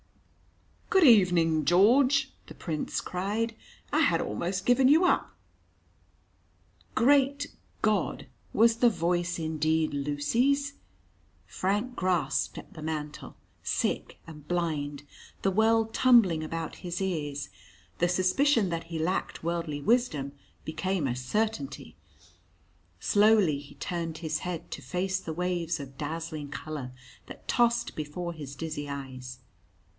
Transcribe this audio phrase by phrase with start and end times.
[0.89, 3.55] "Good evening, George," the Prince cried:
[3.93, 5.31] "I had almost given you up."
[6.95, 7.47] Great
[7.81, 8.25] God!
[8.51, 10.73] Was the voice, indeed, Lucy's?
[11.45, 15.03] Frank grasped at the mantel, sick and blind,
[15.43, 17.49] the world tumbling about his ears.
[17.99, 20.33] The suspicion that he lacked worldly wisdom
[20.65, 21.95] became a certainty.
[22.99, 26.91] Slowly he turned his head to face the waves of dazzling colour
[27.27, 29.39] that tossed before his dizzy eyes.